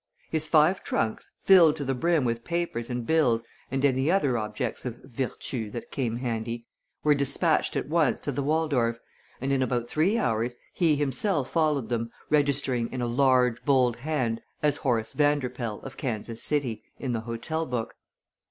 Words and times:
His 0.31 0.47
five 0.47 0.83
trunks, 0.83 1.31
filled 1.43 1.75
to 1.75 1.85
the 1.85 1.93
brim 1.93 2.25
with 2.25 2.43
papers 2.43 2.89
and 2.89 3.05
bills 3.05 3.43
and 3.69 3.85
any 3.85 4.09
other 4.09 4.35
objects 4.35 4.83
of 4.83 4.95
virtu 5.03 5.69
that 5.69 5.91
came 5.91 6.15
handy, 6.17 6.65
were 7.03 7.13
dispatched 7.13 7.75
at 7.75 7.87
once 7.87 8.19
to 8.21 8.31
the 8.31 8.41
Waldorf, 8.41 8.97
and 9.39 9.53
in 9.53 9.61
about 9.61 9.87
three 9.87 10.17
hours 10.17 10.55
he 10.73 10.95
himself 10.95 11.51
followed 11.51 11.89
them, 11.89 12.09
registering 12.31 12.91
in 12.91 13.03
a 13.03 13.05
large, 13.05 13.63
bold 13.63 13.97
hand 13.97 14.41
as 14.63 14.77
Horace 14.77 15.13
Vanderpoel, 15.13 15.81
of 15.83 15.97
Kansas 15.97 16.41
City, 16.41 16.81
in 16.97 17.13
the 17.13 17.21
hotel 17.21 17.67
book. 17.67 17.93